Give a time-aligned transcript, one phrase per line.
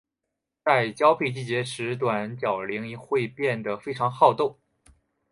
[0.65, 4.57] 在交配季节时短角羚会变得非常好斗。